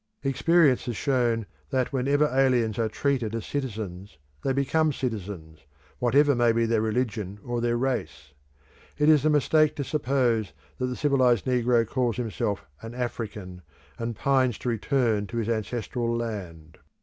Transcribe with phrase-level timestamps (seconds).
[0.23, 5.59] Experience has shown that, whenever aliens are treated as citizens, they become citizens,
[5.99, 8.33] whatever may be their religion or their race,
[8.97, 13.61] It is a mistake to suppose that the civilised negro calls himself an African,
[13.99, 16.79] and pines to return to his ancestral land.